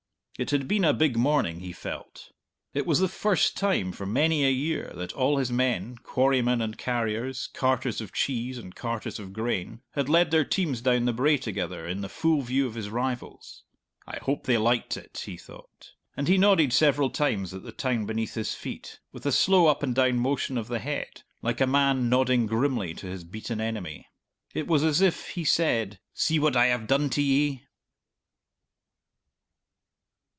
[0.39, 2.31] It had been a big morning, he felt.
[2.73, 6.79] It was the first time for many a year that all his men, quarrymen and
[6.79, 11.37] carriers, carters of cheese and carters of grain, had led their teams down the brae
[11.37, 13.61] together in the full view of his rivals.
[14.07, 18.07] "I hope they liked it!" he thought, and he nodded several times at the town
[18.07, 21.67] beneath his feet, with a slow up and down motion of the head, like a
[21.67, 24.07] man nodding grimly to his beaten enemy.
[24.55, 27.65] It was as if he said, "See what I have done to ye!"